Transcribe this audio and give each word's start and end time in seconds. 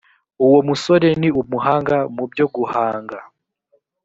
uwo 0.45 0.59
musore 0.67 1.07
ni 1.19 1.29
umuhanga 1.41 1.97
mu 2.15 2.23
byo 2.31 2.45
guhanga 2.55 3.17